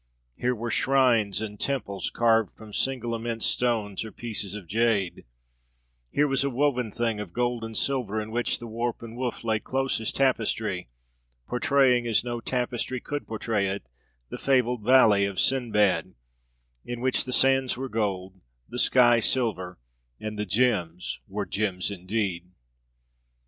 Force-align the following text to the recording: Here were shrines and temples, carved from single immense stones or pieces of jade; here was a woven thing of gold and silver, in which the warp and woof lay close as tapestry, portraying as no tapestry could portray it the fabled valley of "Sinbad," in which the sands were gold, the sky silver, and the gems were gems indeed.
Here 0.35 0.55
were 0.55 0.71
shrines 0.71 1.41
and 1.41 1.59
temples, 1.59 2.09
carved 2.09 2.55
from 2.57 2.73
single 2.73 3.13
immense 3.13 3.45
stones 3.45 4.03
or 4.03 4.11
pieces 4.11 4.55
of 4.55 4.65
jade; 4.65 5.25
here 6.11 6.27
was 6.27 6.43
a 6.43 6.49
woven 6.49 6.89
thing 6.89 7.19
of 7.19 7.33
gold 7.33 7.63
and 7.63 7.77
silver, 7.77 8.19
in 8.19 8.31
which 8.31 8.57
the 8.57 8.65
warp 8.65 9.03
and 9.03 9.15
woof 9.15 9.43
lay 9.43 9.59
close 9.59 10.01
as 10.01 10.11
tapestry, 10.11 10.89
portraying 11.47 12.07
as 12.07 12.23
no 12.23 12.39
tapestry 12.41 12.99
could 12.99 13.27
portray 13.27 13.67
it 13.67 13.83
the 14.31 14.39
fabled 14.39 14.81
valley 14.81 15.25
of 15.25 15.39
"Sinbad," 15.39 16.15
in 16.83 16.99
which 17.01 17.23
the 17.25 17.31
sands 17.31 17.77
were 17.77 17.87
gold, 17.87 18.41
the 18.67 18.79
sky 18.79 19.19
silver, 19.19 19.77
and 20.19 20.35
the 20.35 20.47
gems 20.47 21.19
were 21.27 21.45
gems 21.45 21.91
indeed. 21.91 22.49